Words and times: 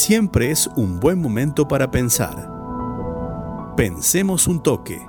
siempre 0.00 0.50
es 0.50 0.66
un 0.76 0.98
buen 0.98 1.20
momento 1.20 1.68
para 1.68 1.90
pensar. 1.90 2.50
Pensemos 3.76 4.46
un 4.46 4.62
toque. 4.62 5.00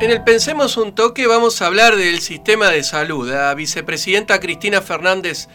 En 0.00 0.10
el 0.10 0.24
Pensemos 0.24 0.78
un 0.78 0.94
toque 0.94 1.26
vamos 1.26 1.60
a 1.60 1.66
hablar 1.66 1.96
del 1.96 2.20
sistema 2.20 2.70
de 2.70 2.82
salud. 2.82 3.30
La 3.30 3.54
vicepresidenta 3.54 4.40
Cristina 4.40 4.80
Fernández 4.80 5.48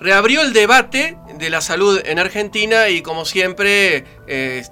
reabrió 0.00 0.40
el 0.40 0.54
debate 0.54 1.18
de 1.38 1.50
la 1.50 1.60
salud 1.60 2.00
en 2.02 2.18
Argentina 2.18 2.88
y 2.88 3.02
como 3.02 3.26
siempre, 3.26 4.06
eh, 4.26 4.64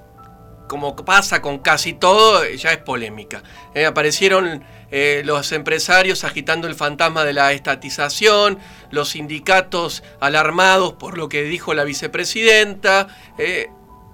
como 0.72 0.96
pasa 0.96 1.42
con 1.42 1.58
casi 1.58 1.92
todo, 1.92 2.48
ya 2.48 2.72
es 2.72 2.78
polémica. 2.78 3.42
Eh, 3.74 3.84
aparecieron 3.84 4.64
eh, 4.90 5.20
los 5.22 5.52
empresarios 5.52 6.24
agitando 6.24 6.66
el 6.66 6.74
fantasma 6.74 7.26
de 7.26 7.34
la 7.34 7.52
estatización, 7.52 8.58
los 8.90 9.10
sindicatos 9.10 10.02
alarmados 10.18 10.94
por 10.94 11.18
lo 11.18 11.28
que 11.28 11.42
dijo 11.42 11.74
la 11.74 11.84
vicepresidenta, 11.84 13.08
eh, 13.36 13.68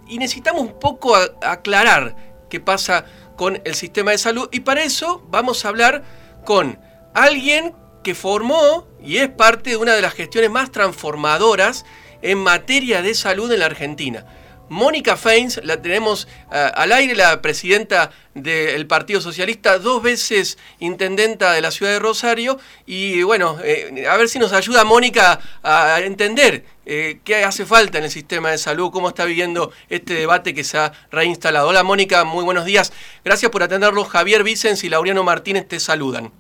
y 0.09 0.19
necesitamos 0.19 0.63
un 0.63 0.81
poco 0.81 1.15
aclarar 1.15 2.17
qué 2.51 2.59
pasa 2.59 3.05
con 3.37 3.63
el 3.65 3.77
sistema 3.77 4.11
de 4.11 4.19
salud, 4.19 4.49
y 4.51 4.59
para 4.59 4.83
eso 4.83 5.25
vamos 5.29 5.65
a 5.65 5.69
hablar 5.69 6.03
con 6.45 6.81
alguien 7.15 7.73
que 8.03 8.17
formó 8.17 8.89
y 9.01 9.19
es 9.19 9.29
parte 9.29 9.71
de 9.71 9.77
una 9.77 9.95
de 9.95 10.03
las 10.03 10.13
gestiones 10.13 10.51
más 10.51 10.73
transformadoras 10.73 11.85
en 12.21 12.39
materia 12.39 13.01
de 13.01 13.15
salud 13.15 13.53
en 13.53 13.61
la 13.61 13.67
Argentina. 13.67 14.27
Mónica 14.69 15.17
Feins, 15.17 15.61
la 15.65 15.81
tenemos 15.81 16.29
eh, 16.53 16.71
al 16.75 16.93
aire, 16.93 17.15
la 17.15 17.41
presidenta 17.41 18.11
del 18.35 18.87
Partido 18.87 19.21
Socialista, 19.21 19.79
dos 19.79 20.03
veces 20.03 20.59
intendenta 20.79 21.53
de 21.53 21.61
la 21.61 21.71
ciudad 21.71 21.93
de 21.93 21.99
Rosario, 21.99 22.59
y 22.87 23.23
bueno, 23.23 23.57
eh, 23.65 24.07
a 24.09 24.17
ver 24.17 24.29
si 24.29 24.39
nos 24.39 24.53
ayuda 24.53 24.85
Mónica 24.85 25.41
a 25.63 26.01
entender 26.01 26.65
eh, 26.87 27.21
qué 27.25 27.45
hace 27.45 27.67
falta 27.67 27.99
en 27.99 28.05
el 28.05 28.11
sistema 28.11 28.51
de 28.51 28.59
salud, 28.59 28.91
cómo 28.91 29.09
está 29.09 29.25
viviendo 29.25 29.73
este 29.89 30.15
debate 30.15 30.55
que 30.55 30.65
se 30.65 30.79
ha 30.79 30.93
reinstalado. 31.11 31.69
Hola 31.69 31.83
Mónica, 31.83 32.25
muy 32.25 32.45
buenos 32.45 32.65
días. 32.65 32.93
Gracias 33.25 33.51
por 33.51 33.63
atendernos. 33.63 34.09
Javier 34.09 34.43
Vicens 34.43 34.85
y 34.85 34.89
Laureano 34.89 35.23
Martínez 35.23 35.69
te 35.69 35.81
saludan. 35.81 36.31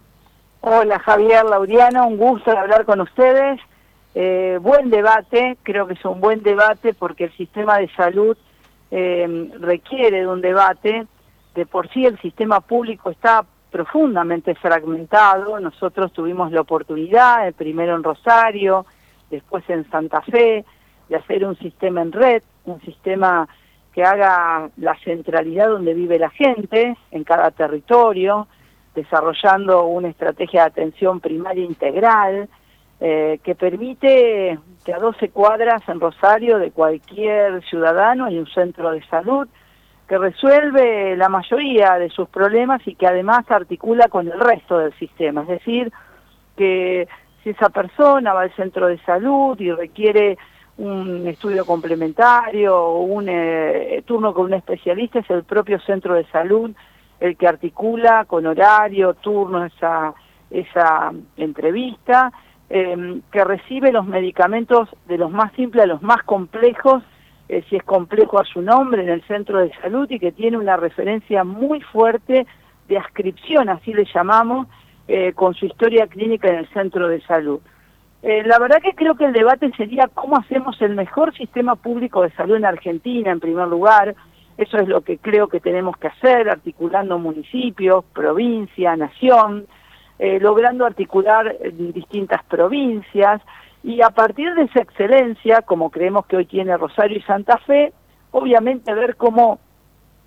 Hola 0.61 0.99
Javier, 1.01 1.45
Laureano, 1.45 2.07
un 2.07 2.17
gusto 2.17 2.51
hablar 2.51 2.85
con 2.85 3.01
ustedes. 3.01 3.61
Eh, 4.21 4.59
buen 4.61 4.91
debate, 4.91 5.59
creo 5.63 5.87
que 5.87 5.95
es 5.95 6.05
un 6.05 6.21
buen 6.21 6.43
debate 6.43 6.93
porque 6.93 7.27
el 7.27 7.37
sistema 7.37 7.79
de 7.79 7.89
salud 7.91 8.37
eh, 8.91 9.49
requiere 9.61 10.23
de 10.23 10.27
un 10.27 10.41
debate. 10.41 11.07
De 11.55 11.67
por 11.67 11.89
sí 11.91 12.05
el 12.05 12.19
sistema 12.19 12.61
público 12.61 13.11
está 13.11 13.47
profundamente 13.71 14.57
fragmentado. 14.57 15.61
Nosotros 15.61 16.13
tuvimos 16.13 16.51
la 16.51 16.63
oportunidad, 16.63 17.47
eh, 17.47 17.53
primero 17.53 17.95
en 17.95 18.03
Rosario, 18.03 18.87
después 19.31 19.63
en 19.71 19.89
Santa 19.89 20.21
Fe, 20.23 20.65
de 21.09 21.15
hacer 21.15 21.45
un 21.45 21.57
sistema 21.59 22.03
en 22.03 22.11
red, 22.11 22.43
un 22.65 22.81
sistema 22.81 23.49
que 23.95 24.03
haga 24.03 24.69
la 24.79 24.99
centralidad 25.05 25.69
donde 25.69 25.95
vive 25.95 26.19
la 26.19 26.31
gente, 26.31 26.97
en 27.13 27.23
cada 27.23 27.53
territorio, 27.53 28.49
desarrollando 28.97 29.85
una 29.85 30.09
estrategia 30.09 30.63
de 30.63 30.67
atención 30.67 31.21
primaria 31.21 31.65
integral, 31.65 32.49
eh, 33.01 33.39
que 33.45 33.55
permite 33.55 34.59
que 34.85 34.93
a 34.93 34.99
12 34.99 35.29
cuadras 35.31 35.83
en 35.89 36.01
Rosario 36.01 36.59
de 36.59 36.73
cualquier 36.73 37.63
ciudadano 37.65 38.25
hay 38.25 38.39
un 38.39 38.47
centro 38.49 38.91
de 38.91 39.03
salud 39.07 39.47
que 40.09 40.19
resuelve 40.19 41.17
la 41.17 41.29
mayoría 41.29 41.99
de 41.99 42.09
sus 42.09 42.29
problemas 42.29 42.81
y 42.87 42.95
que 42.95 43.07
además 43.07 43.45
articula 43.51 44.09
con 44.09 44.27
el 44.27 44.41
resto 44.41 44.79
del 44.79 44.93
sistema. 44.95 45.43
Es 45.43 45.49
decir, 45.49 45.93
que 46.57 47.07
si 47.45 47.51
esa 47.51 47.69
persona 47.69 48.33
va 48.33 48.43
al 48.43 48.57
centro 48.57 48.89
de 48.89 48.99
salud 49.01 49.61
y 49.61 49.71
requiere 49.71 50.39
un 50.79 51.27
estudio 51.27 51.67
complementario 51.67 52.77
o 52.77 53.03
un 53.03 53.29
eh, 53.29 54.03
turno 54.07 54.33
con 54.33 54.47
un 54.47 54.55
especialista, 54.55 55.19
es 55.19 55.31
el 55.31 55.45
propio 55.45 55.79
centro 55.81 56.15
de 56.15 56.25
salud 56.27 56.71
el 57.21 57.37
que 57.37 57.49
articula 57.49 58.25
con 58.27 58.47
horario, 58.47 59.15
turno, 59.15 59.65
esa, 59.65 60.15
esa 60.51 61.13
entrevista 61.37 62.33
Em, 62.71 63.23
que 63.33 63.43
recibe 63.45 63.93
los 63.93 64.07
medicamentos 64.07 64.91
de 65.07 65.17
los 65.17 65.31
más 65.31 65.51
simples 65.55 65.85
a 65.85 65.87
los 65.87 66.03
más 66.03 66.23
complejos, 66.25 67.03
eh, 67.49 67.65
si 67.71 67.77
es 67.77 67.83
complejo 67.83 68.39
a 68.39 68.45
su 68.45 68.61
nombre, 68.61 69.03
en 69.03 69.09
el 69.09 69.23
centro 69.23 69.61
de 69.61 69.73
salud 69.81 70.07
y 70.11 70.19
que 70.19 70.33
tiene 70.33 70.59
una 70.59 70.77
referencia 70.77 71.45
muy 71.45 71.81
fuerte 71.81 72.47
de 72.87 72.99
ascripción, 72.99 73.71
así 73.71 73.95
le 73.95 74.05
llamamos, 74.13 74.67
eh, 75.07 75.33
con 75.33 75.55
su 75.55 75.65
historia 75.65 76.09
clínica 76.09 76.51
en 76.51 76.57
el 76.57 76.69
centro 76.69 77.09
de 77.09 77.23
salud. 77.23 77.61
Eh, 78.23 78.43
la 78.45 78.59
verdad 78.59 78.83
que 78.83 78.95
creo 78.95 79.15
que 79.15 79.25
el 79.25 79.33
debate 79.33 79.71
sería 79.75 80.07
cómo 80.13 80.37
hacemos 80.37 80.77
el 80.83 80.95
mejor 80.95 81.35
sistema 81.35 81.75
público 81.75 82.21
de 82.21 82.33
salud 82.33 82.57
en 82.57 82.67
Argentina, 82.67 83.31
en 83.31 83.41
primer 83.41 83.69
lugar. 83.69 84.15
Eso 84.59 84.77
es 84.77 84.89
lo 84.89 85.01
que 85.01 85.17
creo 85.17 85.49
que 85.49 85.61
tenemos 85.61 85.97
que 85.97 86.09
hacer, 86.09 86.51
articulando 86.51 87.19
municipios, 87.19 88.05
provincia, 88.13 88.95
nación, 88.95 89.67
eh, 90.19 90.39
logrando 90.41 90.85
articular 90.85 91.57
distintas 91.73 92.43
provincias 92.45 93.41
y 93.83 94.03
a 94.03 94.11
partir 94.11 94.55
de 94.55 94.65
esa 94.65 94.81
excelencia, 94.81 95.63
como 95.63 95.91
creemos 95.91 96.27
que 96.27 96.37
hoy 96.37 96.47
tiene 96.47 96.77
Rosario 96.77 97.19
y 97.19 97.23
Santa 97.23 97.59
Fe, 97.59 97.93
obviamente 98.33 98.93
ver 98.93 99.17
cómo 99.17 99.61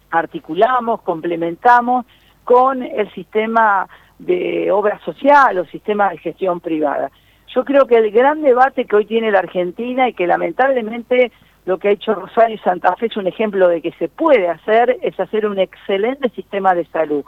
articulamos, 0.10 1.02
complementamos 1.02 2.06
con 2.44 2.82
el 2.84 3.12
sistema 3.14 3.88
de 4.20 4.72
obra 4.72 5.00
social 5.04 5.58
o 5.58 5.66
sistema 5.66 6.10
de 6.10 6.18
gestión 6.18 6.60
privada. 6.60 7.12
Yo 7.54 7.66
creo 7.66 7.86
que 7.86 7.96
el 7.96 8.12
gran 8.12 8.42
debate 8.42 8.86
que 8.86 8.96
hoy 8.96 9.06
tiene 9.06 9.32
la 9.32 9.40
Argentina 9.40 10.08
y 10.08 10.14
que 10.14 10.28
lamentablemente 10.28 11.32
lo 11.66 11.78
que 11.78 11.90
ha 11.90 11.92
hecho 11.92 12.16
Rosario 12.16 12.56
y 12.56 12.60
Santa 12.60 12.96
Fe 12.96 13.08
es 13.08 13.18
un 13.18 13.28
ejemplo 13.28 13.68
de 13.68 13.82
que 13.82 13.92
se 13.94 14.08
puede 14.08 14.48
hacer, 14.48 14.98
es 15.02 15.20
hacer 15.20 15.46
un 15.46 15.60
excelente 15.60 16.30
sistema 16.30 16.74
de 16.74 16.86
salud. 16.86 17.26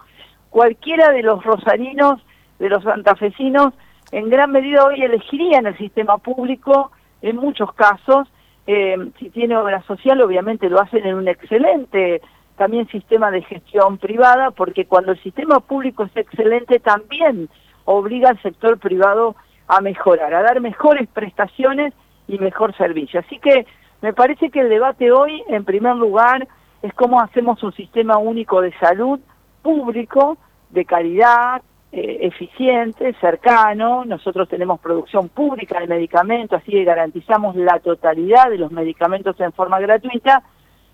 Cualquiera 0.49 1.11
de 1.11 1.23
los 1.23 1.43
rosarinos 1.43 2.21
de 2.63 2.69
los 2.69 2.83
santafesinos 2.83 3.73
en 4.13 4.29
gran 4.29 4.51
medida 4.51 4.85
hoy 4.85 5.03
elegirían 5.03 5.65
el 5.65 5.77
sistema 5.77 6.17
público 6.17 6.91
en 7.21 7.35
muchos 7.35 7.73
casos. 7.73 8.27
Eh, 8.67 8.95
si 9.19 9.29
tiene 9.31 9.57
obra 9.57 9.83
social, 9.83 10.21
obviamente 10.21 10.69
lo 10.69 10.79
hacen 10.79 11.05
en 11.05 11.15
un 11.15 11.27
excelente 11.27 12.21
también 12.55 12.87
sistema 12.87 13.31
de 13.31 13.41
gestión 13.41 13.97
privada, 13.97 14.51
porque 14.51 14.85
cuando 14.85 15.11
el 15.11 15.21
sistema 15.21 15.59
público 15.59 16.03
es 16.03 16.15
excelente, 16.15 16.79
también 16.79 17.49
obliga 17.83 18.29
al 18.29 18.41
sector 18.41 18.77
privado 18.77 19.35
a 19.67 19.81
mejorar, 19.81 20.33
a 20.33 20.43
dar 20.43 20.61
mejores 20.61 21.09
prestaciones 21.09 21.93
y 22.27 22.37
mejor 22.37 22.77
servicio. 22.77 23.19
Así 23.19 23.39
que 23.39 23.65
me 24.01 24.13
parece 24.13 24.51
que 24.51 24.61
el 24.61 24.69
debate 24.69 25.11
hoy, 25.11 25.43
en 25.49 25.65
primer 25.65 25.95
lugar, 25.95 26.47
es 26.81 26.93
cómo 26.93 27.19
hacemos 27.19 27.61
un 27.63 27.73
sistema 27.73 28.17
único 28.17 28.61
de 28.61 28.71
salud 28.77 29.19
público, 29.61 30.37
de 30.69 30.85
calidad, 30.85 31.61
eficiente, 31.95 33.13
cercano, 33.21 34.03
nosotros 34.03 34.49
tenemos 34.49 34.79
producción 34.79 35.29
pública 35.29 35.79
de 35.79 35.85
medicamentos, 35.85 36.59
así 36.59 36.71
que 36.71 36.83
garantizamos 36.83 37.55
la 37.55 37.79
totalidad 37.79 38.49
de 38.49 38.57
los 38.57 38.71
medicamentos 38.71 39.39
en 39.39 39.53
forma 39.53 39.79
gratuita, 39.79 40.41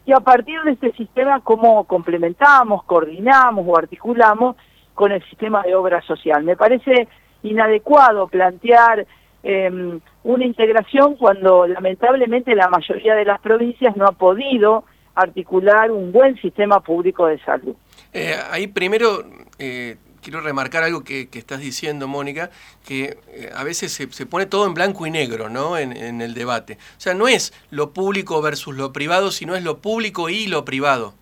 y 0.06 0.12
a 0.12 0.20
partir 0.20 0.60
de 0.64 0.72
este 0.72 0.92
sistema, 0.94 1.40
cómo 1.42 1.86
complementamos, 1.86 2.84
coordinamos 2.84 3.66
o 3.68 3.78
articulamos 3.78 4.56
con 4.94 5.12
el 5.12 5.24
sistema 5.30 5.62
de 5.62 5.76
obra 5.76 6.02
social. 6.02 6.44
Me 6.44 6.58
parece 6.58 7.08
inadecuado 7.44 8.28
plantear 8.28 9.06
em, 9.44 10.02
una 10.24 10.46
integración 10.46 11.16
cuando 11.16 11.66
lamentablemente 11.68 12.56
la 12.56 12.68
mayoría 12.68 13.16
de 13.16 13.24
las 13.24 13.40
provincias 13.40 13.96
no 13.96 14.06
ha 14.06 14.12
podido 14.12 14.84
articular 15.16 15.92
un 15.92 16.12
buen 16.12 16.36
sistema 16.42 16.82
público 16.82 17.28
de 17.28 17.40
salud. 17.40 17.76
Eh, 18.12 18.36
ahí 18.52 18.68
primero 18.68 19.24
eh, 19.60 19.96
quiero 20.22 20.42
remarcar 20.42 20.84
algo 20.84 21.04
que, 21.04 21.28
estás 21.32 21.60
diciendo, 21.60 22.08
Mónica, 22.08 22.50
que 22.86 23.18
eh, 23.28 23.52
a 23.56 23.64
veces 23.64 23.92
se, 23.92 24.26
pone 24.26 24.46
todo 24.46 24.66
en 24.66 24.74
blanco 24.74 25.06
y 25.06 25.12
negro 25.12 25.50
¿no? 25.50 25.78
En, 25.78 26.22
el 26.22 26.34
debate. 26.34 26.78
O 26.98 27.00
sea, 27.00 27.14
no 27.14 27.28
es 27.28 27.54
lo 27.72 27.92
público 27.92 28.42
versus 28.42 28.76
lo 28.76 28.92
privado, 28.94 29.32
sino 29.32 29.56
es 29.56 29.64
lo 29.64 29.80
público 29.80 30.30
y 30.30 30.48
lo 30.48 30.66
privado. 30.66 31.14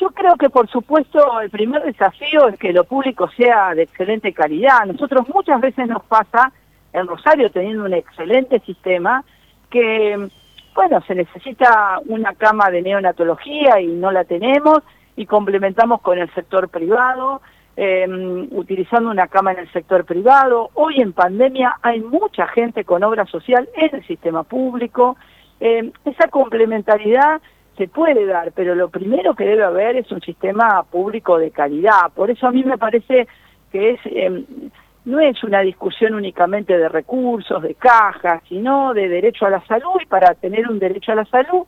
yo 0.00 0.10
creo 0.10 0.36
que 0.36 0.50
por 0.50 0.68
supuesto 0.68 1.40
el 1.40 1.50
primer 1.50 1.82
desafío 1.82 2.48
es 2.48 2.58
que 2.58 2.72
lo 2.72 2.84
público 2.84 3.30
sea 3.36 3.74
de 3.74 3.82
excelente 3.82 4.32
calidad. 4.32 4.84
Nosotros 4.86 5.26
muchas 5.32 5.60
veces 5.60 5.88
nos 5.88 6.04
pasa, 6.04 6.52
en 6.92 7.06
Rosario 7.06 7.50
teniendo 7.50 7.84
un 7.84 7.94
excelente 7.94 8.60
sistema, 8.60 9.24
que 9.70 10.28
bueno, 10.74 11.02
se 11.06 11.14
necesita 11.14 12.00
una 12.06 12.34
cama 12.34 12.70
de 12.70 12.82
neonatología 12.82 13.80
y 13.80 13.86
no 13.88 14.10
la 14.10 14.24
tenemos, 14.24 14.82
y 15.16 15.26
complementamos 15.26 16.00
con 16.00 16.18
el 16.18 16.32
sector 16.34 16.68
privado, 16.68 17.42
em, 17.76 18.48
utilizando 18.50 19.10
una 19.10 19.28
cama 19.28 19.52
en 19.52 19.60
el 19.60 19.72
sector 19.72 20.04
privado. 20.04 20.70
Hoy 20.74 21.00
en 21.00 21.12
pandemia 21.12 21.76
hay 21.82 22.00
mucha 22.00 22.46
gente 22.48 22.84
con 22.84 23.02
obra 23.02 23.26
social 23.26 23.68
en 23.74 23.96
el 23.96 24.06
sistema 24.06 24.42
público. 24.42 25.16
Em, 25.60 25.92
esa 26.04 26.28
complementariedad 26.28 27.40
se 27.76 27.88
puede 27.88 28.26
dar, 28.26 28.52
pero 28.52 28.74
lo 28.74 28.90
primero 28.90 29.34
que 29.34 29.44
debe 29.44 29.64
haber 29.64 29.96
es 29.96 30.10
un 30.12 30.20
sistema 30.20 30.82
público 30.82 31.38
de 31.38 31.50
calidad. 31.50 32.12
Por 32.14 32.30
eso 32.30 32.46
a 32.46 32.52
mí 32.52 32.62
me 32.64 32.78
parece 32.78 33.26
que 33.70 33.92
es 33.92 34.00
em, 34.04 34.44
no 35.04 35.20
es 35.20 35.42
una 35.42 35.60
discusión 35.60 36.14
únicamente 36.14 36.76
de 36.76 36.88
recursos, 36.88 37.62
de 37.62 37.74
cajas, 37.74 38.42
sino 38.48 38.94
de 38.94 39.08
derecho 39.08 39.46
a 39.46 39.50
la 39.50 39.64
salud 39.66 40.00
y 40.00 40.06
para 40.06 40.34
tener 40.34 40.68
un 40.68 40.78
derecho 40.78 41.12
a 41.12 41.16
la 41.16 41.24
salud, 41.24 41.66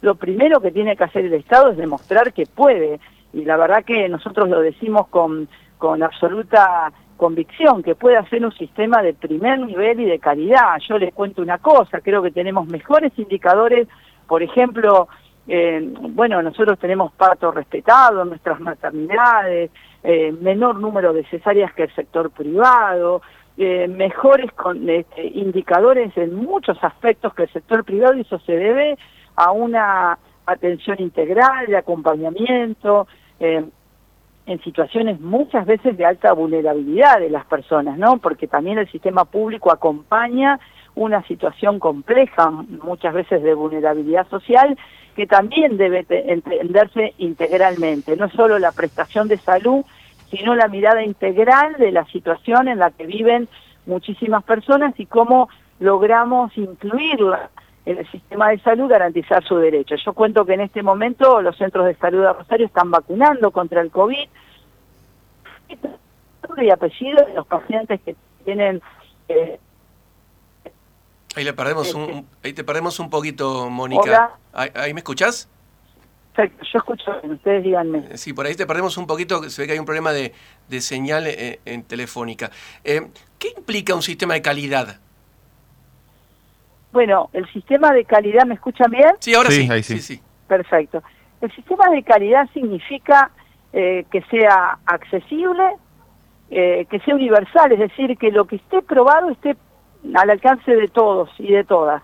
lo 0.00 0.14
primero 0.14 0.60
que 0.60 0.70
tiene 0.70 0.96
que 0.96 1.04
hacer 1.04 1.24
el 1.24 1.34
Estado 1.34 1.70
es 1.70 1.76
demostrar 1.76 2.32
que 2.32 2.46
puede. 2.46 3.00
Y 3.32 3.44
la 3.44 3.56
verdad 3.56 3.84
que 3.84 4.08
nosotros 4.08 4.48
lo 4.48 4.60
decimos 4.60 5.08
con, 5.08 5.48
con 5.78 6.02
absoluta 6.02 6.92
convicción, 7.16 7.82
que 7.82 7.94
puede 7.94 8.16
hacer 8.16 8.44
un 8.44 8.52
sistema 8.52 9.02
de 9.02 9.14
primer 9.14 9.58
nivel 9.60 10.00
y 10.00 10.04
de 10.04 10.18
calidad. 10.18 10.78
Yo 10.86 10.98
les 10.98 11.12
cuento 11.14 11.42
una 11.42 11.58
cosa, 11.58 12.00
creo 12.00 12.22
que 12.22 12.30
tenemos 12.30 12.66
mejores 12.66 13.12
indicadores, 13.16 13.88
por 14.26 14.42
ejemplo, 14.42 15.08
eh, 15.48 15.80
bueno, 16.10 16.42
nosotros 16.42 16.78
tenemos 16.78 17.12
parto 17.12 17.52
respetado 17.52 18.22
en 18.22 18.30
nuestras 18.30 18.60
maternidades, 18.60 19.70
eh, 20.02 20.32
menor 20.40 20.78
número 20.78 21.12
de 21.12 21.24
cesáreas 21.24 21.72
que 21.72 21.84
el 21.84 21.94
sector 21.94 22.30
privado, 22.30 23.22
eh, 23.56 23.88
mejores 23.88 24.52
con, 24.52 24.88
este, 24.88 25.26
indicadores 25.26 26.16
en 26.16 26.34
muchos 26.34 26.76
aspectos 26.82 27.32
que 27.34 27.44
el 27.44 27.52
sector 27.52 27.84
privado 27.84 28.14
y 28.14 28.20
eso 28.20 28.38
se 28.40 28.52
debe 28.52 28.98
a 29.36 29.52
una 29.52 30.18
atención 30.46 30.96
integral, 31.00 31.66
de 31.66 31.76
acompañamiento, 31.76 33.06
eh, 33.40 33.64
en 34.46 34.62
situaciones 34.62 35.20
muchas 35.20 35.66
veces 35.66 35.96
de 35.96 36.06
alta 36.06 36.32
vulnerabilidad 36.32 37.18
de 37.18 37.30
las 37.30 37.44
personas, 37.46 37.98
¿no? 37.98 38.18
Porque 38.18 38.46
también 38.46 38.78
el 38.78 38.90
sistema 38.90 39.24
público 39.24 39.72
acompaña 39.72 40.60
una 40.94 41.22
situación 41.24 41.78
compleja, 41.78 42.50
muchas 42.50 43.12
veces 43.12 43.42
de 43.42 43.54
vulnerabilidad 43.54 44.26
social, 44.28 44.78
que 45.16 45.26
también 45.26 45.76
debe 45.76 46.06
entenderse 46.08 47.14
integralmente, 47.18 48.16
no 48.16 48.30
solo 48.30 48.58
la 48.58 48.72
prestación 48.72 49.28
de 49.28 49.38
salud, 49.38 49.84
sino 50.30 50.54
la 50.54 50.68
mirada 50.68 51.02
integral 51.02 51.74
de 51.78 51.90
la 51.90 52.04
situación 52.06 52.68
en 52.68 52.78
la 52.78 52.90
que 52.90 53.06
viven 53.06 53.48
muchísimas 53.84 54.44
personas 54.44 54.98
y 54.98 55.06
cómo 55.06 55.48
logramos 55.80 56.56
incluirla 56.56 57.50
en 57.86 57.98
el 57.98 58.10
sistema 58.10 58.50
de 58.50 58.58
salud, 58.58 58.90
garantizar 58.90 59.44
su 59.44 59.56
derecho. 59.56 59.94
Yo 60.04 60.12
cuento 60.12 60.44
que 60.44 60.54
en 60.54 60.60
este 60.60 60.82
momento 60.82 61.40
los 61.40 61.56
centros 61.56 61.86
de 61.86 61.94
salud 61.94 62.22
de 62.22 62.32
Rosario 62.32 62.66
están 62.66 62.90
vacunando 62.90 63.52
contra 63.52 63.80
el 63.80 63.90
COVID 63.90 64.28
y 66.58 66.70
apellido 66.70 67.24
de 67.24 67.34
los 67.34 67.46
pacientes 67.46 68.00
que 68.04 68.16
tienen... 68.44 68.82
Eh, 69.28 69.58
ahí 71.36 71.44
le 71.44 71.52
perdemos 71.52 71.94
un, 71.94 72.02
este, 72.02 72.24
ahí 72.42 72.52
te 72.52 72.64
perdemos 72.64 72.98
un 72.98 73.08
poquito, 73.08 73.70
Mónica. 73.70 74.32
¿Ahí, 74.52 74.92
me 74.92 75.00
escuchás? 75.00 75.48
yo 76.36 76.78
escucho, 76.78 77.12
ustedes 77.22 77.64
díganme. 77.64 78.08
Eh, 78.10 78.18
sí, 78.18 78.32
por 78.32 78.46
ahí 78.46 78.54
te 78.54 78.66
perdemos 78.66 78.96
un 78.98 79.06
poquito, 79.06 79.48
se 79.48 79.62
ve 79.62 79.66
que 79.66 79.72
hay 79.74 79.78
un 79.78 79.86
problema 79.86 80.12
de, 80.12 80.34
de 80.68 80.80
señal 80.80 81.26
eh, 81.26 81.60
en 81.64 81.82
telefónica. 81.84 82.50
Eh, 82.84 83.08
¿Qué 83.38 83.54
implica 83.56 83.94
un 83.94 84.02
sistema 84.02 84.34
de 84.34 84.42
calidad? 84.42 85.00
Bueno, 86.92 87.30
el 87.32 87.46
sistema 87.52 87.92
de 87.92 88.04
calidad, 88.04 88.46
¿me 88.46 88.54
escuchan 88.54 88.90
bien? 88.90 89.10
Sí, 89.18 89.34
ahora 89.34 89.50
sí. 89.50 89.68
sí. 89.82 89.98
sí, 89.98 90.22
Perfecto. 90.46 91.02
El 91.40 91.52
sistema 91.52 91.90
de 91.90 92.02
calidad 92.02 92.48
significa 92.52 93.30
que 93.72 94.24
sea 94.30 94.78
accesible, 94.86 95.76
que 96.48 97.00
sea 97.04 97.14
universal, 97.14 97.72
es 97.72 97.78
decir, 97.78 98.16
que 98.16 98.30
lo 98.30 98.46
que 98.46 98.56
esté 98.56 98.80
probado 98.80 99.28
esté 99.28 99.54
al 100.14 100.30
alcance 100.30 100.74
de 100.74 100.88
todos 100.88 101.28
y 101.38 101.52
de 101.52 101.64
todas. 101.64 102.02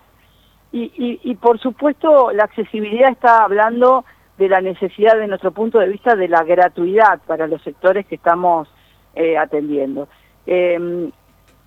Y, 0.71 0.91
y, 0.95 1.19
y 1.23 1.35
por 1.35 1.59
supuesto 1.59 2.31
la 2.31 2.43
accesibilidad 2.43 3.09
está 3.09 3.43
hablando 3.43 4.05
de 4.37 4.49
la 4.49 4.61
necesidad, 4.61 5.17
de 5.17 5.27
nuestro 5.27 5.51
punto 5.51 5.79
de 5.79 5.87
vista, 5.87 6.15
de 6.15 6.27
la 6.27 6.43
gratuidad 6.43 7.21
para 7.27 7.47
los 7.47 7.61
sectores 7.61 8.05
que 8.05 8.15
estamos 8.15 8.67
eh, 9.15 9.37
atendiendo. 9.37 10.07
Em, 10.45 11.11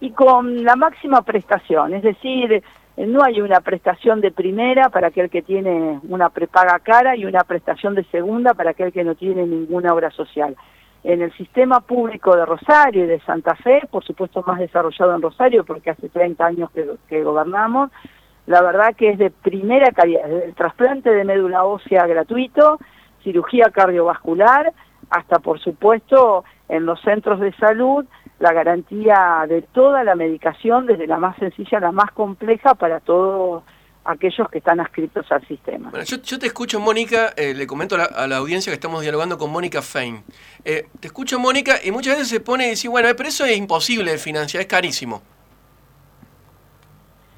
y 0.01 0.11
con 0.11 0.65
la 0.65 0.77
máxima 0.77 1.23
prestación, 1.23 1.95
es 1.95 2.03
decir, 2.03 2.63
no 2.96 3.22
hay 3.22 3.40
una 3.43 3.60
prestación 3.60 4.22
de 4.22 4.31
primera 4.31 4.88
para 4.88 5.08
aquel 5.08 5.28
que 5.28 5.43
tiene 5.43 6.00
una 6.08 6.31
prepaga 6.31 6.78
cara 6.78 7.14
y 7.14 7.26
una 7.26 7.44
prestación 7.44 7.94
de 7.94 8.04
segunda 8.04 8.54
para 8.54 8.70
aquel 8.70 8.93
que 8.93 9.04
no 9.04 9.14
tiene 9.14 9.46
ninguna 9.46 9.93
obra 9.93 10.10
social. 10.10 10.56
En 11.04 11.20
el 11.20 11.31
sistema 11.34 11.81
público 11.81 12.34
de 12.34 12.46
Rosario 12.46 13.04
y 13.04 13.06
de 13.06 13.20
Santa 13.20 13.54
Fe, 13.56 13.82
por 13.90 14.02
supuesto 14.02 14.43
más 14.46 14.58
desarrollado 14.58 15.14
en 15.14 15.22
Rosario 15.22 15.64
porque 15.64 15.90
hace 15.90 16.08
30 16.08 16.46
años 16.46 16.70
que, 17.08 17.22
gobernamos, 17.22 17.90
la 18.46 18.62
verdad 18.62 18.96
que 18.96 19.10
es 19.10 19.19
de 19.19 19.31
primera 19.31 19.93
calidad, 19.93 20.31
el 20.31 20.54
trasplante 20.54 21.10
de 21.10 21.25
médula 21.25 21.64
ósea 21.64 22.06
gratuito, 22.06 22.78
cirugía 23.22 23.70
cardiovascular, 23.70 24.72
hasta 25.10 25.38
por 25.38 25.60
supuesto 25.60 26.44
en 26.69 26.87
los 26.87 27.00
centros 27.02 27.40
de 27.40 27.52
salud 27.52 28.06
la 28.38 28.53
garantía 28.53 29.44
de 29.49 29.62
toda 29.62 30.05
la 30.05 30.15
medicación, 30.15 30.87
desde 30.87 31.06
la 31.06 31.19
más 31.19 31.37
sencilla 31.38 31.79
a 31.79 31.81
la 31.81 31.93
más 31.93 32.11
compleja 32.12 32.75
para 32.75 33.00
todos 33.00 33.62
aquellos 34.05 34.49
que 34.50 34.59
están 34.59 34.79
adscritos 34.79 35.31
al 35.33 35.47
sistema. 35.47 35.91
Bueno, 35.91 36.05
yo, 36.05 36.38
te 36.38 36.47
escucho, 36.47 36.79
Mónica, 36.79 37.33
eh, 37.37 37.55
le 37.55 37.67
comento 37.67 37.97
a 37.97 38.27
la, 38.27 38.37
audiencia 38.37 38.71
que 38.71 38.75
estamos 38.75 39.03
dialogando 39.03 39.37
con 39.37 39.50
Mónica 39.50 39.83
Fein. 39.83 40.23
Eh, 40.65 40.87
te 41.00 41.09
escucho, 41.09 41.38
Mónica, 41.38 41.77
y 41.83 41.91
muchas 41.91 42.15
veces 42.15 42.29
se 42.29 42.41
pone 42.41 42.67
y 42.67 42.71
dice, 42.71 42.88
bueno, 42.88 43.09
pero 43.17 43.29
eso 43.29 43.44
es 43.44 43.56
imposible 43.56 44.12
de 44.12 44.19
financiar, 44.19 44.61
es 44.61 44.69
carísimo. 44.69 45.23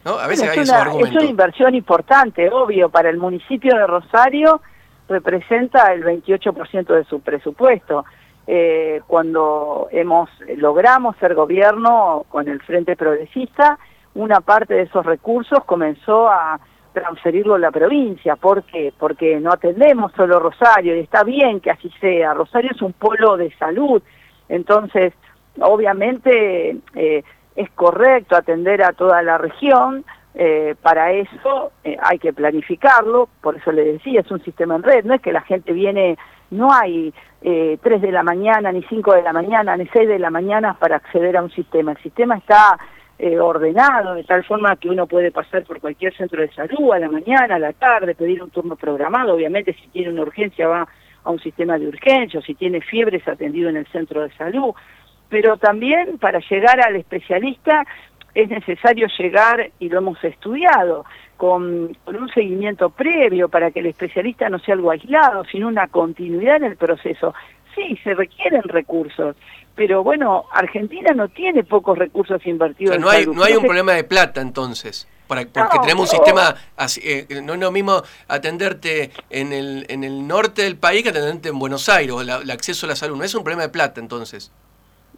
A 0.04 0.26
veces 0.26 0.48
es, 0.56 0.68
una, 0.68 0.82
es 0.84 1.10
una 1.10 1.24
inversión 1.24 1.74
importante, 1.74 2.48
obvio, 2.50 2.88
para 2.88 3.10
el 3.10 3.18
municipio 3.18 3.76
de 3.76 3.86
Rosario 3.86 4.62
representa 5.08 5.92
el 5.92 6.02
28% 6.04 6.86
de 6.94 7.04
su 7.04 7.20
presupuesto. 7.20 8.04
Eh, 8.50 9.02
cuando 9.06 9.88
hemos 9.90 10.30
logramos 10.56 11.14
ser 11.18 11.34
gobierno 11.34 12.24
con 12.30 12.48
el 12.48 12.62
Frente 12.62 12.96
Progresista, 12.96 13.78
una 14.14 14.40
parte 14.40 14.72
de 14.72 14.82
esos 14.84 15.04
recursos 15.04 15.62
comenzó 15.64 16.30
a 16.30 16.58
transferirlo 16.94 17.56
a 17.56 17.58
la 17.58 17.70
provincia. 17.70 18.36
¿Por 18.36 18.62
qué? 18.62 18.92
Porque 18.98 19.38
no 19.38 19.52
atendemos 19.52 20.12
solo 20.12 20.40
Rosario 20.40 20.96
y 20.96 21.00
está 21.00 21.24
bien 21.24 21.60
que 21.60 21.70
así 21.70 21.90
sea. 22.00 22.32
Rosario 22.32 22.70
es 22.74 22.80
un 22.80 22.94
polo 22.94 23.36
de 23.36 23.54
salud, 23.58 24.02
entonces 24.48 25.12
obviamente 25.60 26.78
eh, 26.94 27.22
es 27.54 27.70
correcto 27.72 28.34
atender 28.34 28.82
a 28.82 28.92
toda 28.92 29.22
la 29.22 29.36
región, 29.36 30.04
eh, 30.34 30.76
para 30.80 31.12
eso 31.12 31.72
eh, 31.82 31.96
hay 32.00 32.18
que 32.18 32.32
planificarlo, 32.32 33.28
por 33.40 33.56
eso 33.56 33.72
le 33.72 33.84
decía, 33.84 34.20
es 34.20 34.30
un 34.30 34.42
sistema 34.44 34.76
en 34.76 34.84
red, 34.84 35.04
no 35.04 35.14
es 35.14 35.20
que 35.20 35.32
la 35.32 35.40
gente 35.40 35.72
viene, 35.72 36.16
no 36.50 36.72
hay 36.72 37.12
eh, 37.42 37.78
3 37.82 38.02
de 38.02 38.12
la 38.12 38.22
mañana, 38.22 38.72
ni 38.72 38.82
5 38.82 39.14
de 39.14 39.22
la 39.22 39.32
mañana, 39.32 39.76
ni 39.76 39.86
6 39.86 40.08
de 40.08 40.18
la 40.18 40.30
mañana 40.30 40.74
para 40.74 40.96
acceder 40.96 41.36
a 41.36 41.42
un 41.42 41.50
sistema, 41.50 41.92
el 41.92 41.98
sistema 41.98 42.36
está 42.36 42.78
eh, 43.18 43.38
ordenado 43.38 44.14
de 44.14 44.24
tal 44.24 44.44
forma 44.44 44.76
que 44.76 44.88
uno 44.88 45.06
puede 45.06 45.30
pasar 45.32 45.64
por 45.64 45.80
cualquier 45.80 46.16
centro 46.16 46.40
de 46.40 46.52
salud 46.52 46.92
a 46.92 46.98
la 46.98 47.10
mañana, 47.10 47.56
a 47.56 47.58
la 47.58 47.72
tarde, 47.72 48.14
pedir 48.14 48.42
un 48.42 48.50
turno 48.50 48.76
programado, 48.76 49.34
obviamente 49.34 49.74
si 49.74 49.88
tiene 49.88 50.10
una 50.10 50.22
urgencia 50.22 50.68
va 50.68 50.88
a 51.24 51.30
un 51.30 51.40
sistema 51.40 51.78
de 51.78 51.88
urgencia, 51.88 52.40
o 52.40 52.42
si 52.42 52.54
tiene 52.54 52.80
fiebre 52.80 53.18
es 53.18 53.26
atendido 53.28 53.68
en 53.68 53.76
el 53.76 53.86
centro 53.88 54.22
de 54.22 54.30
salud, 54.34 54.72
pero 55.28 55.56
también 55.56 56.18
para 56.18 56.38
llegar 56.38 56.80
al 56.80 56.96
especialista 56.96 57.84
es 58.38 58.48
necesario 58.48 59.08
llegar, 59.18 59.70
y 59.80 59.88
lo 59.88 59.98
hemos 59.98 60.22
estudiado, 60.22 61.04
con, 61.36 61.96
un 62.06 62.28
seguimiento 62.32 62.88
previo 62.90 63.48
para 63.48 63.72
que 63.72 63.80
el 63.80 63.86
especialista 63.86 64.48
no 64.48 64.60
sea 64.60 64.74
algo 64.74 64.92
aislado, 64.92 65.44
sino 65.50 65.66
una 65.66 65.88
continuidad 65.88 66.56
en 66.56 66.64
el 66.64 66.76
proceso. 66.76 67.34
Sí, 67.74 67.98
se 68.04 68.14
requieren 68.14 68.62
recursos, 68.62 69.34
pero 69.74 70.04
bueno, 70.04 70.44
Argentina 70.52 71.12
no 71.14 71.28
tiene 71.28 71.64
pocos 71.64 71.98
recursos 71.98 72.44
invertidos. 72.46 72.98
no, 72.98 73.10
hay, 73.10 73.26
no 73.26 73.42
hay 73.42 73.54
un 73.54 73.64
problema 73.64 73.92
de 73.92 74.04
plata 74.04 74.40
entonces. 74.40 75.08
Para, 75.26 75.44
porque 75.44 75.78
tenemos 75.80 76.10
un 76.10 76.16
sistema, 76.16 76.54
así, 76.76 77.02
eh, 77.04 77.26
no 77.42 77.52
es 77.52 77.60
lo 77.60 77.70
mismo 77.70 78.02
atenderte 78.28 79.10
en 79.28 79.52
el, 79.52 79.84
en 79.88 80.02
el 80.02 80.26
norte 80.26 80.62
del 80.62 80.76
país 80.76 81.02
que 81.02 81.10
atenderte 81.10 81.50
en 81.50 81.58
Buenos 81.58 81.88
Aires, 81.88 82.12
o 82.12 82.22
el 82.22 82.50
acceso 82.50 82.86
a 82.86 82.88
la 82.88 82.96
salud. 82.96 83.16
No 83.16 83.24
es 83.24 83.34
un 83.34 83.42
problema 83.42 83.62
de 83.62 83.68
plata 83.68 84.00
entonces. 84.00 84.50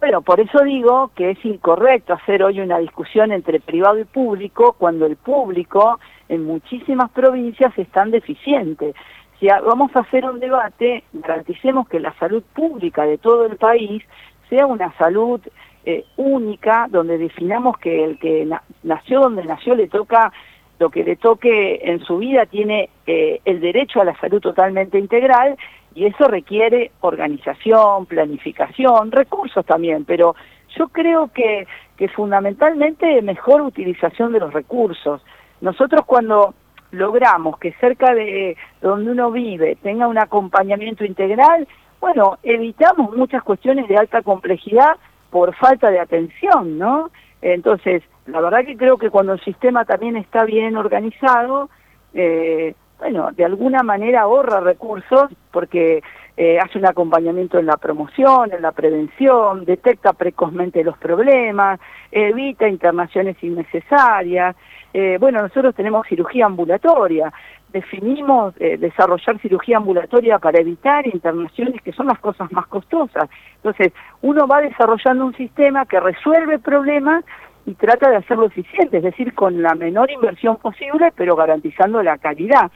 Bueno, 0.01 0.23
por 0.23 0.39
eso 0.39 0.63
digo 0.63 1.11
que 1.15 1.29
es 1.29 1.45
incorrecto 1.45 2.13
hacer 2.15 2.41
hoy 2.41 2.59
una 2.59 2.79
discusión 2.79 3.31
entre 3.31 3.59
privado 3.59 3.99
y 3.99 4.03
público 4.03 4.75
cuando 4.75 5.05
el 5.05 5.15
público 5.15 5.99
en 6.27 6.43
muchísimas 6.43 7.11
provincias 7.11 7.71
es 7.77 7.87
tan 7.89 8.09
deficiente. 8.09 8.95
Si 9.39 9.45
vamos 9.45 9.95
a 9.95 9.99
hacer 9.99 10.25
un 10.25 10.39
debate, 10.39 11.03
garanticemos 11.13 11.87
que 11.87 11.99
la 11.99 12.13
salud 12.13 12.41
pública 12.55 13.05
de 13.05 13.19
todo 13.19 13.45
el 13.45 13.57
país 13.57 14.03
sea 14.49 14.65
una 14.65 14.91
salud 14.97 15.39
eh, 15.85 16.03
única, 16.17 16.87
donde 16.89 17.19
definamos 17.19 17.77
que 17.77 18.03
el 18.03 18.17
que 18.17 18.49
nació 18.81 19.19
donde 19.19 19.43
nació 19.43 19.75
le 19.75 19.87
toca 19.87 20.33
lo 20.79 20.89
que 20.89 21.03
le 21.03 21.15
toque 21.15 21.79
en 21.83 21.99
su 21.99 22.17
vida 22.17 22.47
tiene 22.47 22.89
eh, 23.05 23.39
el 23.45 23.59
derecho 23.59 24.01
a 24.01 24.05
la 24.05 24.19
salud 24.19 24.41
totalmente 24.41 24.97
integral 24.97 25.55
y 25.93 26.05
eso 26.05 26.25
requiere 26.27 26.91
organización, 27.01 28.05
planificación, 28.05 29.11
recursos 29.11 29.65
también, 29.65 30.05
pero 30.05 30.35
yo 30.77 30.87
creo 30.89 31.29
que, 31.33 31.67
fundamentalmente 32.15 33.21
mejor 33.21 33.61
utilización 33.61 34.33
de 34.33 34.39
los 34.39 34.51
recursos. 34.51 35.21
Nosotros 35.61 36.01
cuando 36.07 36.55
logramos 36.89 37.59
que 37.59 37.73
cerca 37.73 38.15
de 38.15 38.57
donde 38.81 39.11
uno 39.11 39.29
vive 39.29 39.77
tenga 39.83 40.07
un 40.07 40.17
acompañamiento 40.17 41.05
integral, 41.05 41.67
bueno, 41.99 42.39
evitamos 42.41 43.15
muchas 43.15 43.43
cuestiones 43.43 43.87
de 43.87 43.97
alta 43.97 44.23
complejidad 44.23 44.97
por 45.29 45.55
falta 45.55 45.91
de 45.91 45.99
atención, 45.99 46.79
¿no? 46.79 47.11
Entonces, 47.43 48.01
la 48.25 48.41
verdad 48.41 48.65
que 48.65 48.77
creo 48.77 48.97
que 48.97 49.11
cuando 49.11 49.33
el 49.33 49.41
sistema 49.41 49.85
también 49.85 50.17
está 50.17 50.43
bien 50.43 50.77
organizado, 50.77 51.69
eh, 52.15 52.73
bueno, 53.01 53.31
de 53.31 53.43
alguna 53.43 53.81
manera 53.81 54.21
ahorra 54.21 54.59
recursos 54.59 55.31
porque 55.49 56.03
eh, 56.37 56.59
hace 56.59 56.77
un 56.77 56.85
acompañamiento 56.85 57.57
en 57.57 57.65
la 57.65 57.77
promoción, 57.77 58.53
en 58.53 58.61
la 58.61 58.73
prevención, 58.73 59.65
detecta 59.65 60.13
precozmente 60.13 60.83
los 60.83 60.99
problemas, 60.99 61.79
evita 62.11 62.69
internaciones 62.69 63.37
innecesarias. 63.41 64.55
Eh, 64.93 65.17
bueno, 65.19 65.41
nosotros 65.41 65.73
tenemos 65.73 66.05
cirugía 66.05 66.45
ambulatoria, 66.45 67.33
definimos 67.73 68.53
eh, 68.59 68.77
desarrollar 68.77 69.39
cirugía 69.39 69.77
ambulatoria 69.77 70.37
para 70.37 70.59
evitar 70.59 71.07
internaciones 71.07 71.81
que 71.81 71.93
son 71.93 72.05
las 72.05 72.19
cosas 72.19 72.51
más 72.51 72.67
costosas. 72.67 73.27
Entonces, 73.55 73.93
uno 74.21 74.45
va 74.45 74.61
desarrollando 74.61 75.25
un 75.25 75.35
sistema 75.35 75.87
que 75.87 75.99
resuelve 75.99 76.59
problemas 76.59 77.25
y 77.65 77.73
trata 77.73 78.11
de 78.11 78.17
hacerlo 78.17 78.45
eficiente, 78.45 78.97
es 78.97 79.03
decir, 79.03 79.33
con 79.33 79.61
la 79.61 79.73
menor 79.73 80.11
inversión 80.11 80.57
posible, 80.57 81.11
pero 81.15 81.35
garantizando 81.35 82.01
la 82.03 82.19
calidad. 82.19 82.71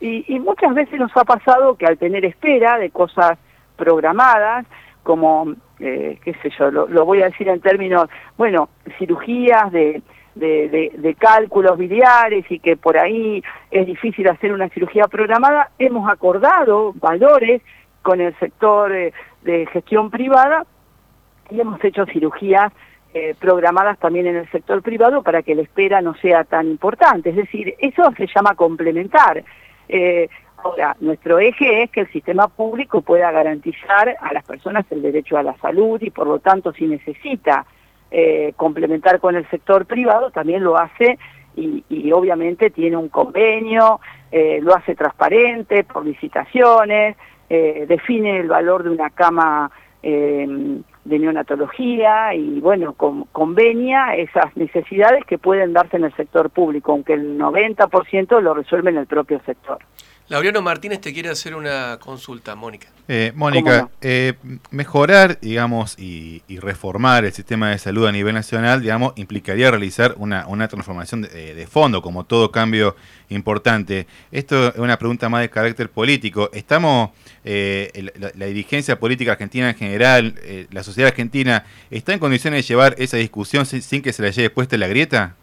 Y, 0.00 0.38
muchas 0.40 0.74
veces 0.74 0.98
nos 1.00 1.16
ha 1.16 1.24
pasado 1.24 1.76
que 1.76 1.86
al 1.86 1.96
tener 1.96 2.24
espera 2.24 2.78
de 2.78 2.90
cosas 2.90 3.38
programadas, 3.76 4.66
como, 5.02 5.54
eh, 5.80 6.18
qué 6.22 6.34
sé 6.42 6.50
yo, 6.58 6.70
lo, 6.70 7.04
voy 7.04 7.22
a 7.22 7.26
decir 7.26 7.48
en 7.48 7.60
términos, 7.60 8.08
bueno, 8.36 8.68
cirugías 8.98 9.72
de, 9.72 10.02
de, 10.34 11.16
cálculos 11.18 11.78
biliares 11.78 12.44
y 12.50 12.58
que 12.58 12.76
por 12.76 12.98
ahí 12.98 13.42
es 13.70 13.86
difícil 13.86 14.28
hacer 14.28 14.52
una 14.52 14.68
cirugía 14.68 15.06
programada, 15.06 15.70
hemos 15.78 16.10
acordado 16.10 16.92
valores 16.94 17.62
con 18.02 18.20
el 18.20 18.38
sector 18.38 18.92
eh, 18.92 19.12
de 19.42 19.66
gestión 19.66 20.10
privada 20.10 20.66
y 21.50 21.60
hemos 21.60 21.82
hecho 21.82 22.04
cirugías 22.06 22.72
eh, 23.16 23.34
programadas 23.38 23.96
también 24.00 24.26
en 24.26 24.36
el 24.36 24.50
sector 24.50 24.82
privado 24.82 25.22
para 25.22 25.42
que 25.42 25.54
la 25.54 25.62
espera 25.62 26.00
no 26.00 26.14
sea 26.16 26.42
tan 26.42 26.66
importante. 26.66 27.30
Es 27.30 27.36
decir, 27.36 27.74
eso 27.78 28.02
se 28.16 28.26
llama 28.26 28.56
complementar. 28.56 29.44
Eh, 29.88 30.28
ahora, 30.56 30.96
nuestro 31.00 31.38
eje 31.38 31.82
es 31.82 31.90
que 31.90 32.00
el 32.00 32.12
sistema 32.12 32.48
público 32.48 33.02
pueda 33.02 33.30
garantizar 33.30 34.16
a 34.20 34.32
las 34.32 34.44
personas 34.44 34.84
el 34.90 35.02
derecho 35.02 35.36
a 35.36 35.42
la 35.42 35.56
salud 35.58 36.00
y 36.02 36.10
por 36.10 36.26
lo 36.26 36.38
tanto 36.38 36.72
si 36.72 36.86
necesita 36.86 37.66
eh, 38.10 38.52
complementar 38.56 39.20
con 39.20 39.36
el 39.36 39.48
sector 39.50 39.86
privado 39.86 40.30
también 40.30 40.62
lo 40.62 40.76
hace 40.76 41.18
y, 41.56 42.10
obviamente 42.10 42.70
tiene 42.70 42.96
un 42.96 43.08
convenio, 43.08 44.00
eh, 44.32 44.58
lo 44.60 44.74
hace 44.74 44.96
transparente 44.96 45.84
por 45.84 46.04
licitaciones, 46.04 47.16
define 47.48 48.40
el 48.40 48.48
valor 48.48 48.82
de 48.82 48.90
una 48.90 49.10
cama 49.10 49.70
de 51.04 51.18
neonatología 51.18 52.34
y 52.34 52.60
bueno, 52.60 52.94
convenia 52.94 54.16
esas 54.16 54.56
necesidades 54.56 55.24
que 55.26 55.38
pueden 55.38 55.72
darse 55.72 55.96
en 55.96 56.04
el 56.04 56.14
sector 56.14 56.50
público, 56.50 56.92
aunque 56.92 57.14
el 57.14 57.38
90% 57.38 58.40
lo 58.40 58.54
resuelve 58.54 58.90
en 58.90 58.96
el 58.96 59.06
propio 59.06 59.40
sector. 59.44 59.78
Laureano 60.28 60.62
Martínez 60.62 61.02
te 61.02 61.12
quiere 61.12 61.28
hacer 61.28 61.54
una 61.54 61.98
consulta, 62.00 62.54
Mónica. 62.54 62.88
Eh, 63.08 63.32
Mónica, 63.34 63.90
eh, 64.00 64.32
mejorar, 64.70 65.38
digamos, 65.38 65.98
y, 65.98 66.42
reformar 66.48 67.26
el 67.26 67.32
sistema 67.32 67.68
de 67.68 67.78
salud 67.78 68.06
a 68.06 68.12
nivel 68.12 68.34
nacional, 68.34 68.80
digamos, 68.80 69.12
implicaría 69.16 69.70
realizar 69.70 70.14
una, 70.16 70.46
transformación 70.68 71.22
de, 71.22 71.68
fondo, 71.70 72.00
como 72.00 72.24
todo 72.24 72.50
cambio 72.50 72.96
importante. 73.28 74.06
Esto 74.32 74.68
es 74.68 74.78
una 74.78 74.98
pregunta 74.98 75.28
más 75.28 75.42
de 75.42 75.50
carácter 75.50 75.90
político. 75.90 76.48
¿Estamos, 76.54 77.10
eh, 77.44 78.10
la, 78.34 78.46
dirigencia 78.46 78.98
política 78.98 79.32
argentina 79.32 79.68
en 79.68 79.76
general, 79.76 80.36
la 80.70 80.82
sociedad 80.82 81.08
argentina, 81.08 81.66
está 81.90 82.14
en 82.14 82.18
condiciones 82.18 82.64
de 82.64 82.68
llevar 82.68 82.94
esa 82.96 83.18
discusión 83.18 83.66
sin, 83.66 83.82
sin 83.82 84.00
que 84.00 84.14
se 84.14 84.22
la 84.22 84.30
lleve 84.30 84.48
puesta 84.48 84.78
la 84.78 84.88
grieta? 84.88 85.36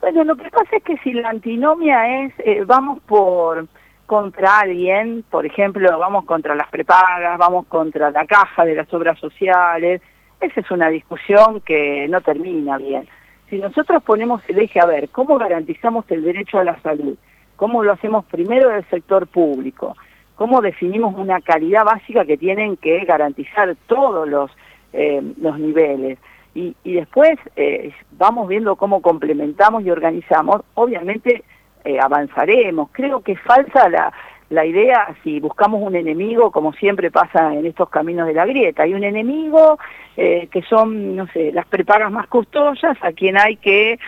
Bueno, 0.00 0.24
lo 0.24 0.36
que 0.36 0.50
pasa 0.50 0.76
es 0.76 0.82
que 0.82 0.96
si 0.98 1.12
la 1.12 1.30
antinomia 1.30 2.24
es, 2.24 2.32
eh, 2.38 2.64
vamos 2.66 3.00
por 3.02 3.66
contra 4.06 4.60
alguien, 4.60 5.24
por 5.30 5.44
ejemplo, 5.44 5.98
vamos 5.98 6.24
contra 6.24 6.54
las 6.54 6.68
prepagas, 6.68 7.38
vamos 7.38 7.66
contra 7.66 8.10
la 8.10 8.24
caja 8.24 8.64
de 8.64 8.76
las 8.76 8.92
obras 8.94 9.18
sociales, 9.18 10.00
esa 10.40 10.60
es 10.60 10.70
una 10.70 10.88
discusión 10.90 11.60
que 11.60 12.06
no 12.08 12.20
termina 12.20 12.78
bien. 12.78 13.08
Si 13.50 13.58
nosotros 13.58 14.02
ponemos 14.02 14.42
el 14.48 14.58
eje 14.58 14.80
a 14.80 14.86
ver 14.86 15.08
cómo 15.08 15.38
garantizamos 15.38 16.04
el 16.10 16.22
derecho 16.22 16.58
a 16.58 16.64
la 16.64 16.80
salud, 16.80 17.16
cómo 17.56 17.82
lo 17.82 17.92
hacemos 17.92 18.24
primero 18.26 18.68
del 18.68 18.84
sector 18.88 19.26
público, 19.26 19.96
cómo 20.36 20.60
definimos 20.60 21.14
una 21.16 21.40
calidad 21.40 21.84
básica 21.84 22.24
que 22.24 22.36
tienen 22.36 22.76
que 22.76 23.04
garantizar 23.04 23.74
todos 23.86 24.28
los, 24.28 24.50
eh, 24.92 25.22
los 25.40 25.58
niveles, 25.58 26.18
y, 26.56 26.94
después 26.94 27.38
eh, 27.54 27.92
vamos 28.12 28.48
viendo 28.48 28.76
cómo 28.76 29.02
complementamos 29.02 29.84
y 29.84 29.90
organizamos, 29.90 30.62
obviamente 30.74 31.44
eh, 31.84 31.98
avanzaremos. 32.00 32.88
Creo 32.92 33.20
que 33.20 33.32
es 33.32 33.40
falsa 33.42 33.88
la, 33.90 34.12
la 34.48 34.64
idea, 34.64 35.14
si 35.22 35.38
buscamos 35.38 35.82
un 35.82 35.96
enemigo, 35.96 36.50
como 36.50 36.72
siempre 36.72 37.10
pasa 37.10 37.52
en 37.52 37.66
estos 37.66 37.90
caminos 37.90 38.26
de 38.26 38.34
la 38.34 38.46
grieta, 38.46 38.84
hay 38.84 38.94
un 38.94 39.04
enemigo 39.04 39.78
eh, 40.16 40.48
que 40.50 40.62
son, 40.62 41.14
no 41.14 41.26
sé, 41.28 41.52
las 41.52 41.66
prepagas 41.66 42.10
más 42.10 42.26
costosas 42.28 42.96
a 43.02 43.12
quien 43.12 43.38
hay 43.38 43.56
que 43.56 43.98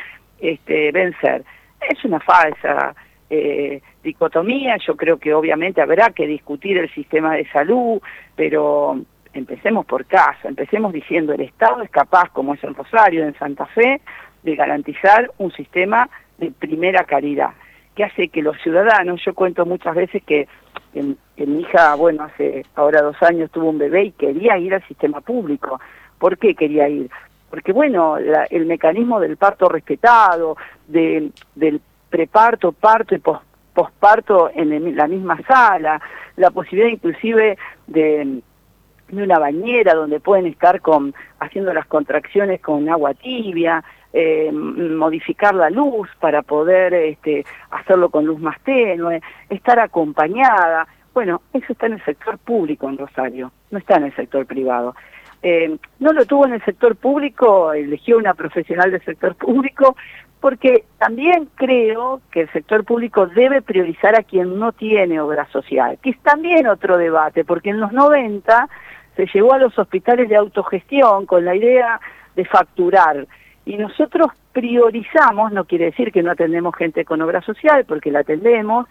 este, 0.41 0.91
vencer. 0.93 1.45
Es 1.89 2.05
una 2.05 2.21
falsa 2.21 2.95
dicotomía, 4.03 4.79
yo 4.79 4.97
creo 4.97 5.19
que 5.19 5.35
obviamente 5.35 5.83
habrá 5.83 6.09
que 6.11 6.27
discutir 6.27 6.79
el 6.79 6.89
sistema 6.95 7.35
de 7.35 7.47
salud, 7.51 8.01
pero 8.35 8.99
empecemos 9.33 9.87
por 9.87 10.05
casa, 10.07 10.49
empecemos 10.49 10.93
diciendo 10.93 11.33
el 11.33 11.41
Estado 11.41 11.83
es 11.83 11.91
capaz, 11.91 12.31
como 12.31 12.55
es 12.55 12.65
en 12.65 12.75
Rosario, 12.75 13.25
en 13.25 13.37
Santa 13.39 13.67
Fe, 13.67 14.01
de 14.43 14.57
garantizar 14.57 15.31
un 15.39 15.53
sistema 15.53 16.09
de 16.39 16.51
primera 16.51 17.05
calidad, 17.05 17.51
que 17.95 18.05
hace 18.05 18.29
que 18.29 18.43
los 18.43 18.57
ciudadanos, 18.63 19.21
yo 19.25 19.35
cuento 19.35 19.67
muchas 19.67 19.95
veces 19.95 20.23
que, 20.25 20.47
mi 20.95 21.61
hija, 21.61 21.95
bueno, 21.97 22.25
hace 22.25 22.65
ahora 22.75 23.03
dos 23.03 23.21
años 23.23 23.51
tuvo 23.51 23.71
un 23.71 23.79
bebé 23.79 24.05
y 24.05 24.13
quería 24.13 24.57
ir 24.59 24.75
al 24.75 24.87
sistema 24.87 25.21
público. 25.21 25.81
¿Por 26.19 26.39
qué 26.39 26.55
quería 26.55 26.89
ir? 26.89 27.11
Porque, 27.51 27.73
bueno, 27.73 28.17
el 28.17 28.67
mecanismo 28.67 29.21
del 29.21 29.37
parto 29.37 29.69
respetado, 29.69 30.57
del 30.87 31.33
preparto, 32.09 32.73
parto 32.73 33.15
y 33.15 33.23
posparto 33.75 34.51
en 34.55 34.97
la 34.97 35.07
misma 35.07 35.41
sala, 35.47 36.01
la 36.37 36.51
posibilidad 36.51 36.91
inclusive 36.91 37.59
de 37.87 38.41
de 39.09 39.23
una 39.23 39.39
bañera 39.39 39.95
donde 39.95 40.21
pueden 40.21 40.47
estar 40.47 40.81
con, 40.81 41.15
haciendo 41.41 41.73
las 41.73 41.87
contracciones 41.87 42.61
con 42.61 42.89
agua 42.89 43.15
tibia, 43.15 43.83
eh, 44.13 44.51
modificar 44.53 45.55
la 45.55 45.71
luz 45.71 46.09
para 46.21 46.43
poder 46.43 46.95
este, 46.95 47.45
hacerlo 47.71 48.11
con 48.11 48.25
luz 48.25 48.41
más 48.41 48.59
tenue, 48.61 49.21
estar 49.49 49.79
acompañada. 49.79 50.87
Bueno, 51.13 51.43
eso 51.53 51.73
está 51.73 51.87
en 51.87 51.95
el 51.95 52.05
sector 52.05 52.39
público 52.39 52.89
en 52.89 52.99
Rosario, 52.99 53.53
no 53.71 53.79
está 53.79 53.97
en 53.97 54.05
el 54.05 54.17
sector 54.17 54.47
privado. 54.47 54.95
Eh, 55.43 55.77
no 56.01 56.13
lo 56.13 56.27
tuvo 56.27 56.47
en 56.47 56.55
el 56.55 56.65
sector 56.65 56.97
público, 56.97 57.73
eligió 57.73 58.19
una 58.19 58.35
profesional 58.35 58.91
del 58.91 59.05
sector 59.05 59.35
público, 59.37 59.97
porque 60.41 60.85
también 60.99 61.49
creo 61.55 62.21
que 62.31 62.43
el 62.43 62.53
sector 62.53 62.85
público 62.85 63.27
debe 63.27 63.63
priorizar 63.63 64.17
a 64.17 64.23
quien 64.23 64.59
no 64.59 64.73
tiene 64.73 65.21
obra 65.21 65.47
social, 65.53 65.99
que 66.03 66.11
es 66.11 66.19
también 66.21 66.67
otro 66.67 66.97
debate, 66.97 67.45
porque 67.45 67.71
en 67.71 67.81
los 67.81 67.93
90 67.93 68.69
se 69.19 69.27
llevó 69.35 69.53
a 69.53 69.59
los 69.59 69.77
hospitales 69.77 70.29
de 70.29 70.37
autogestión 70.37 71.27
con 71.27 71.45
la 71.45 71.57
idea 71.57 72.01
de 72.37 72.45
facturar. 72.45 73.27
Y 73.67 73.77
nosotros 73.77 74.29
priorizamos, 74.53 75.51
no 75.51 75.65
quiere 75.65 75.87
decir 75.87 76.13
que 76.13 76.23
no 76.23 76.31
atendemos 76.31 76.77
gente 76.77 77.05
con 77.05 77.21
obra 77.21 77.43
social, 77.43 77.85
porque 77.85 78.13
la 78.13 78.21
atendemos, 78.21 78.87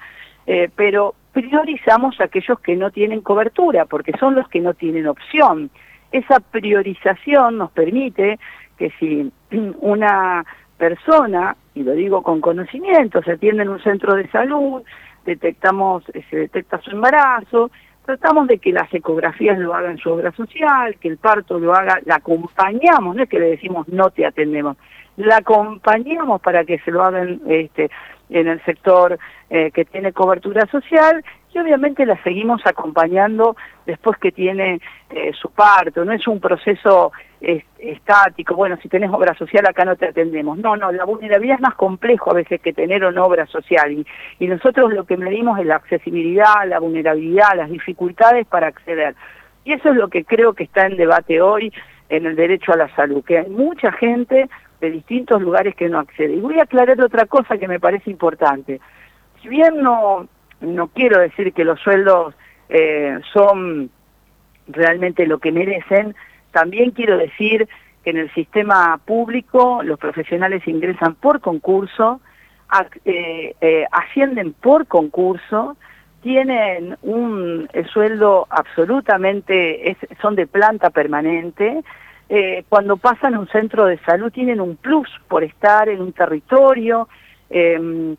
eh, 0.46 0.69
pero 0.75 1.15
priorizamos 1.31 2.19
aquellos 2.19 2.60
que 2.60 2.75
no 2.75 2.91
tienen 2.91 3.22
cobertura, 3.22 3.86
porque 3.86 4.12
son 4.19 4.36
los 4.36 4.50
que 4.50 4.60
no 4.60 4.74
tienen 4.74 5.07
opción. 5.07 5.69
Esa 6.12 6.41
priorización 6.41 7.57
nos 7.57 7.72
permite 7.72 8.38
que 8.77 8.91
si 9.00 9.31
una 9.79 10.46
persona, 10.77 11.55
y 11.74 11.84
lo 11.84 11.93
digo 11.93 12.22
con 12.22 12.41
conocimiento, 12.41 13.24
se 13.24 13.31
atiende 13.31 13.63
en 13.63 13.69
un 13.69 13.81
centro 13.81 14.13
de 14.13 14.27
salud, 14.27 14.84
detectamos, 15.25 16.03
se 16.29 16.36
detecta 16.36 16.81
su 16.81 16.91
embarazo, 16.91 17.72
tratamos 18.07 18.47
de 18.47 18.57
que 18.57 18.71
las 18.71 18.91
ecografías 18.93 19.59
lo 19.59 19.75
hagan 19.75 19.97
su 19.97 20.09
obra 20.09 20.31
social, 20.31 20.95
que 20.95 21.09
el 21.09 21.17
parto 21.17 21.59
lo 21.59 21.75
haga, 21.75 21.99
la 22.05 22.15
acompañamos, 22.15 23.17
no 23.17 23.23
es 23.23 23.29
que 23.29 23.37
le 23.37 23.49
decimos 23.49 23.85
no 23.89 24.09
te 24.11 24.25
atendemos, 24.25 24.77
la 25.17 25.38
acompañamos 25.38 26.41
para 26.41 26.63
que 26.63 26.79
se 26.79 26.91
lo 26.91 27.03
hagan 27.03 27.41
este, 27.47 27.89
en 28.29 28.47
el 28.47 28.63
sector 28.63 29.17
eh, 29.50 29.71
que 29.71 29.86
tiene 29.86 30.13
cobertura 30.13 30.65
social 30.67 31.24
y 31.53 31.59
obviamente 31.59 32.05
la 32.05 32.21
seguimos 32.24 32.62
acompañando 32.65 33.55
después 33.86 34.17
que 34.19 34.31
tiene 34.31 34.79
eh, 35.09 35.31
su 35.33 35.50
parto, 35.50 36.05
no 36.05 36.13
es 36.13 36.27
un 36.27 36.39
proceso 36.39 37.12
estático, 37.39 38.55
bueno, 38.55 38.77
si 38.81 38.89
tenés 38.89 39.12
obra 39.12 39.36
social 39.36 39.63
acá 39.67 39.86
no 39.86 39.95
te 39.95 40.07
atendemos, 40.07 40.57
no, 40.57 40.75
no, 40.75 40.91
la 40.91 41.05
vulnerabilidad 41.05 41.57
es 41.57 41.62
más 41.62 41.75
complejo 41.75 42.31
a 42.31 42.33
veces 42.33 42.59
que 42.62 42.74
tener 42.74 43.05
una 43.05 43.24
obra 43.24 43.45
social. 43.45 43.91
Y, 43.91 44.07
y 44.39 44.47
nosotros 44.47 44.91
lo 44.91 45.05
que 45.05 45.17
medimos 45.17 45.59
es 45.59 45.67
la 45.67 45.75
accesibilidad, 45.75 46.67
la 46.67 46.79
vulnerabilidad, 46.79 47.55
las 47.55 47.69
dificultades 47.69 48.47
para 48.47 48.67
acceder. 48.67 49.15
Y 49.65 49.74
eso 49.74 49.89
es 49.89 49.95
lo 49.95 50.07
que 50.07 50.25
creo 50.25 50.53
que 50.53 50.63
está 50.63 50.88
en 50.88 50.97
debate 50.97 51.39
hoy 51.39 51.71
en 52.09 52.25
el 52.25 52.36
derecho 52.36 52.74
a 52.74 52.77
la 52.77 52.95
salud, 52.95 53.24
que 53.24 53.38
hay 53.38 53.50
mucha 53.50 53.91
gente 53.91 54.50
de 54.79 54.91
distintos 54.91 55.41
lugares 55.41 55.75
que 55.75 55.89
no 55.89 56.00
accede. 56.00 56.36
Y 56.36 56.39
voy 56.39 56.60
a 56.60 56.63
aclarar 56.63 57.01
otra 57.01 57.25
cosa 57.25 57.57
que 57.57 57.67
me 57.67 57.79
parece 57.79 58.12
importante. 58.12 58.79
Si 59.41 59.48
bien 59.48 59.81
no, 59.81 60.27
no 60.62 60.88
quiero 60.88 61.19
decir 61.19 61.53
que 61.53 61.63
los 61.63 61.79
sueldos 61.79 62.36
eh, 62.69 63.19
son 63.34 63.89
realmente 64.67 65.25
lo 65.25 65.39
que 65.39 65.51
merecen, 65.51 66.15
también 66.51 66.91
quiero 66.91 67.17
decir 67.17 67.67
que 68.03 68.12
en 68.12 68.17
el 68.17 68.34
sistema 68.34 69.00
público 69.05 69.81
los 69.84 70.00
profesionales 70.00 70.67
ingresan 70.67 71.15
por 71.15 71.41
concurso, 71.41 72.22
eh, 73.05 73.55
eh, 73.62 73.86
ascienden 73.91 74.53
por 74.53 74.88
concurso, 74.88 75.77
tienen 76.22 76.98
un 77.03 77.69
sueldo 77.93 78.48
absolutamente, 78.50 79.96
son 80.22 80.36
de 80.36 80.48
planta 80.48 80.89
permanente, 80.89 81.84
eh, 82.29 82.63
cuando 82.69 82.98
pasan 82.98 83.36
a 83.36 83.39
un 83.39 83.48
centro 83.48 83.86
de 83.86 83.98
salud 84.00 84.31
tienen 84.31 84.60
un 84.60 84.75
plus 84.75 85.10
por 85.27 85.43
estar 85.43 85.89
en 85.89 86.01
un 86.01 86.13
territorio 86.13 87.07
em, 87.50 88.15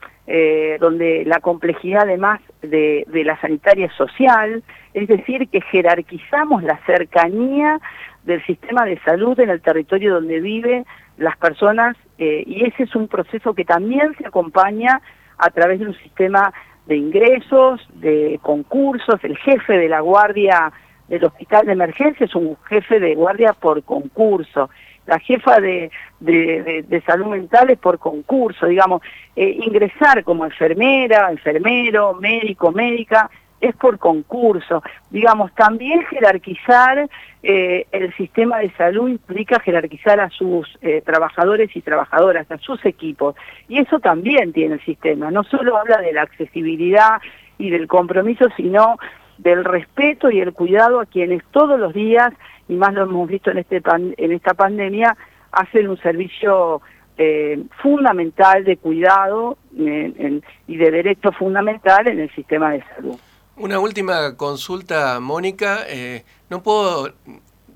donde 0.81 1.25
la 1.25 1.41
complejidad 1.41 2.03
además 2.03 2.41
de, 2.61 3.05
de 3.09 3.25
la 3.25 3.41
sanitaria 3.41 3.91
social, 3.97 4.63
es 4.93 5.09
decir, 5.09 5.49
que 5.49 5.63
jerarquizamos 5.63 6.63
la 6.63 6.79
cercanía 6.85 7.81
del 8.25 8.45
sistema 8.45 8.85
de 8.85 8.99
salud 9.01 9.39
en 9.41 9.49
el 9.49 9.61
territorio 9.63 10.15
donde 10.15 10.41
viven 10.41 10.85
las 11.17 11.37
personas 11.37 11.97
eh, 12.19 12.45
y 12.47 12.65
ese 12.65 12.85
es 12.85 12.95
un 12.95 13.09
proceso 13.09 13.55
que 13.55 13.65
también 13.65 14.15
se 14.19 14.27
acompaña 14.27 15.01
a 15.39 15.51
través 15.51 15.81
de 15.81 15.87
un 15.87 15.95
sistema 15.99 16.53
de 16.87 16.97
ingresos, 16.97 17.87
de 17.95 18.39
concursos, 18.43 19.23
el 19.23 19.37
jefe 19.39 19.79
de 19.79 19.89
la 19.89 20.01
guardia 20.01 20.73
del 21.09 21.25
hospital 21.25 21.67
de 21.67 21.73
emergencia 21.73 22.27
es 22.27 22.35
un 22.35 22.57
jefe 22.69 23.01
de 23.01 23.15
guardia 23.15 23.55
por 23.55 23.83
concurso, 23.83 24.71
la 25.09 25.19
jefa 25.21 25.59
de, 25.59 25.91
de, 26.21 27.03
salud 27.07 27.29
mental 27.29 27.71
es 27.71 27.79
por 27.79 27.99
concurso, 27.99 28.67
digamos, 28.67 29.01
eh, 29.35 29.57
ingresar 29.59 30.23
como 30.23 30.45
enfermera, 30.45 31.31
enfermero, 31.31 32.13
médico, 32.13 32.73
médica, 32.73 33.31
es 33.59 33.75
por 33.75 33.99
concurso. 33.99 34.83
Digamos, 35.09 35.51
también 35.55 36.05
jerarquizar 36.11 37.09
eh, 37.43 37.87
el 37.91 38.15
sistema 38.17 38.59
de 38.59 38.71
salud 38.73 39.09
implica 39.09 39.61
jerarquizar 39.61 40.21
a 40.21 40.29
sus 40.29 40.79
eh, 40.83 41.01
trabajadores 41.01 41.75
y 41.75 41.81
trabajadoras, 41.81 42.51
a 42.51 42.59
sus 42.59 42.85
equipos. 42.85 43.35
Y 43.67 43.79
eso 43.79 44.01
también 44.01 44.53
tiene 44.53 44.75
el 44.75 44.85
sistema. 44.85 45.31
No 45.31 45.43
solo 45.45 45.79
habla 45.79 46.03
de 46.03 46.13
la 46.13 46.21
accesibilidad 46.21 47.23
y 47.57 47.71
del 47.71 47.89
compromiso, 47.89 48.47
sino 48.59 48.99
del 49.39 49.65
respeto 49.65 50.31
y 50.31 50.41
el 50.41 50.53
cuidado 50.53 51.01
a 51.01 51.07
quienes 51.07 51.43
todos 51.51 51.79
los 51.79 51.95
días, 51.95 52.33
y 52.69 52.75
más 52.75 52.93
lo 52.93 53.05
hemos 53.05 53.29
visto 53.29 53.51
en, 53.51 53.59
este 53.59 53.81
en 53.87 54.33
esta 54.33 54.55
pandemia, 54.55 55.17
hacen 55.53 55.89
un 55.89 55.97
servicio 55.99 56.83
eh, 57.17 57.63
fundamental 57.83 58.65
de 58.65 58.77
cuidado 58.77 59.59
y 59.75 60.77
de 60.77 60.91
derecho 60.91 61.33
fundamental 61.33 62.07
en 62.07 62.21
el 62.21 62.31
sistema 62.35 62.71
de 62.71 62.85
salud. 62.95 63.17
Una 63.57 63.81
última 63.81 64.37
consulta, 64.37 65.19
Mónica. 65.19 65.81
Eh, 65.89 66.25
no 66.49 66.63
puedo 66.63 67.13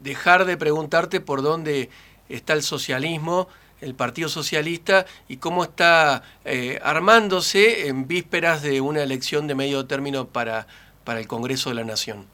dejar 0.03 0.45
de 0.45 0.57
preguntarte 0.57 1.21
por 1.21 1.43
dónde 1.43 1.91
está 2.29 2.53
el 2.53 2.63
socialismo, 2.63 3.49
el 3.81 3.97
Partido 3.97 4.29
Socialista, 4.29 5.07
y 5.27 5.39
cómo 5.39 5.65
está 5.65 6.23
eh, 6.45 6.79
armándose 6.85 7.89
en 7.89 8.07
vísperas 8.07 8.63
de 8.63 8.81
una 8.81 9.03
elección 9.03 9.49
de 9.49 9.57
medio 9.57 9.87
término 9.87 10.29
para, 10.29 10.69
para 11.05 11.21
el 11.21 11.27
Congreso 11.27 11.71
de 11.71 11.77
la 11.77 11.85
Nación. 11.85 12.27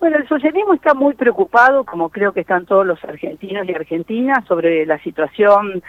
Bueno, 0.00 0.16
el 0.16 0.28
socialismo 0.28 0.74
está 0.74 0.94
muy 0.94 1.14
preocupado, 1.14 1.84
como 1.84 2.08
creo 2.08 2.32
que 2.32 2.40
están 2.40 2.66
todos 2.66 2.86
los 2.86 3.02
argentinos 3.02 3.68
y 3.68 3.74
argentinas, 3.74 4.44
sobre 4.46 4.86
la 4.86 4.98
situación 5.00 5.82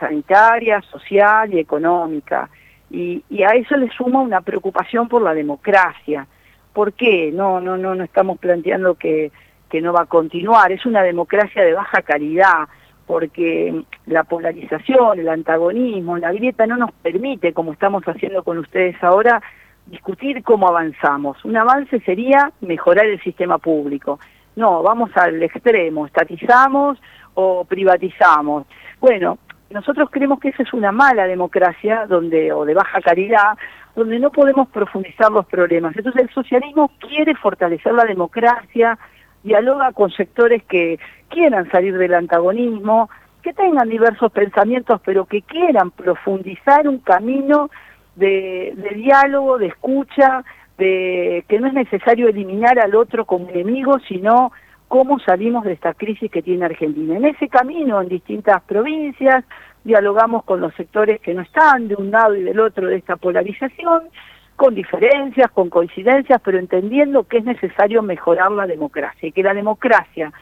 sanitaria, 0.00 0.82
social 0.82 1.54
y 1.54 1.60
económica. 1.60 2.48
Y, 2.90 3.22
a 3.42 3.54
eso 3.54 3.76
le 3.76 3.88
suma 3.90 4.20
una 4.20 4.40
preocupación 4.40 5.08
por 5.08 5.22
la 5.22 5.32
democracia. 5.32 6.26
¿Por 6.72 6.92
qué? 6.92 7.30
No, 7.32 7.60
no, 7.60 7.76
no, 7.76 7.94
no 7.94 8.04
estamos 8.04 8.38
planteando 8.38 8.94
que, 8.94 9.30
que 9.70 9.80
no 9.80 9.92
va 9.92 10.02
a 10.02 10.06
continuar. 10.06 10.72
Es 10.72 10.84
una 10.84 11.02
democracia 11.02 11.62
de 11.62 11.72
baja 11.72 12.02
calidad, 12.02 12.68
porque 13.06 13.82
la 14.06 14.24
polarización, 14.24 15.20
el 15.20 15.28
antagonismo, 15.28 16.18
la 16.18 16.32
grieta 16.32 16.66
no 16.66 16.76
nos 16.76 16.92
permite, 16.92 17.52
como 17.52 17.72
estamos 17.72 18.02
haciendo 18.04 18.42
con 18.42 18.58
ustedes 18.58 19.00
ahora, 19.02 19.40
discutir 19.86 20.42
cómo 20.42 20.68
avanzamos. 20.68 21.44
Un 21.44 21.56
avance 21.56 22.00
sería 22.00 22.52
mejorar 22.60 23.06
el 23.06 23.20
sistema 23.22 23.58
público. 23.58 24.18
No, 24.56 24.82
vamos 24.82 25.10
al 25.16 25.42
extremo, 25.42 26.06
estatizamos 26.06 26.98
o 27.34 27.64
privatizamos. 27.64 28.66
Bueno, 29.00 29.38
nosotros 29.70 30.08
creemos 30.10 30.40
que 30.40 30.48
esa 30.48 30.62
es 30.62 30.72
una 30.72 30.92
mala 30.92 31.26
democracia 31.26 32.06
donde 32.06 32.52
o 32.52 32.64
de 32.64 32.74
baja 32.74 33.00
calidad, 33.00 33.58
donde 33.94 34.18
no 34.18 34.30
podemos 34.30 34.68
profundizar 34.68 35.30
los 35.30 35.46
problemas. 35.46 35.96
Entonces 35.96 36.22
el 36.22 36.30
socialismo 36.30 36.90
quiere 36.98 37.34
fortalecer 37.34 37.92
la 37.94 38.04
democracia, 38.04 38.98
dialoga 39.42 39.92
con 39.92 40.10
sectores 40.10 40.62
que 40.64 40.98
quieran 41.28 41.70
salir 41.70 41.96
del 41.96 42.14
antagonismo, 42.14 43.10
que 43.42 43.52
tengan 43.52 43.88
diversos 43.88 44.32
pensamientos, 44.32 45.00
pero 45.04 45.24
que 45.24 45.42
quieran 45.42 45.90
profundizar 45.90 46.88
un 46.88 46.98
camino 46.98 47.70
de, 48.16 48.72
de 48.76 48.90
diálogo, 48.96 49.58
de 49.58 49.68
escucha, 49.68 50.44
de 50.78 51.44
que 51.48 51.60
no 51.60 51.68
es 51.68 51.74
necesario 51.74 52.28
eliminar 52.28 52.78
al 52.78 52.94
otro 52.94 53.24
como 53.24 53.48
enemigo, 53.48 53.98
sino 54.08 54.52
cómo 54.88 55.18
salimos 55.20 55.64
de 55.64 55.72
esta 55.72 55.94
crisis 55.94 56.30
que 56.30 56.42
tiene 56.42 56.64
Argentina. 56.64 57.16
En 57.16 57.24
ese 57.24 57.48
camino, 57.48 58.00
en 58.00 58.08
distintas 58.08 58.62
provincias, 58.62 59.44
dialogamos 59.84 60.44
con 60.44 60.60
los 60.60 60.74
sectores 60.74 61.20
que 61.20 61.34
no 61.34 61.42
están 61.42 61.88
de 61.88 61.94
un 61.94 62.10
lado 62.10 62.34
y 62.34 62.42
del 62.42 62.60
otro 62.60 62.88
de 62.88 62.96
esta 62.96 63.16
polarización, 63.16 64.08
con 64.56 64.74
diferencias, 64.74 65.50
con 65.50 65.68
coincidencias, 65.68 66.40
pero 66.42 66.58
entendiendo 66.58 67.24
que 67.24 67.38
es 67.38 67.44
necesario 67.44 68.02
mejorar 68.02 68.50
la 68.52 68.66
democracia 68.66 69.28
y 69.28 69.32
que 69.32 69.42
la 69.42 69.54
democracia 69.54 70.32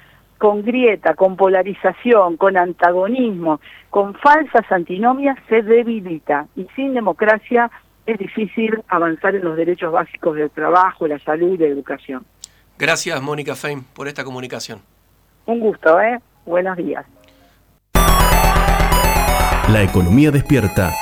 con 0.44 0.60
grieta, 0.60 1.14
con 1.14 1.36
polarización, 1.36 2.36
con 2.36 2.58
antagonismo, 2.58 3.62
con 3.88 4.12
falsas 4.12 4.70
antinomias 4.70 5.38
se 5.48 5.62
debilita 5.62 6.48
y 6.54 6.66
sin 6.76 6.92
democracia 6.92 7.70
es 8.04 8.18
difícil 8.18 8.78
avanzar 8.88 9.34
en 9.34 9.42
los 9.42 9.56
derechos 9.56 9.90
básicos 9.90 10.36
del 10.36 10.50
trabajo, 10.50 11.08
la 11.08 11.18
salud 11.20 11.54
y 11.54 11.56
la 11.56 11.68
educación. 11.68 12.26
Gracias, 12.78 13.22
Mónica 13.22 13.54
Fein, 13.54 13.84
por 13.94 14.06
esta 14.06 14.22
comunicación. 14.22 14.80
Un 15.46 15.60
gusto, 15.60 15.98
¿eh? 15.98 16.20
Buenos 16.44 16.76
días. 16.76 17.06
La 19.72 19.82
economía 19.82 20.30
despierta 20.30 20.92